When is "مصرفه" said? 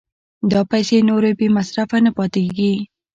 1.57-1.97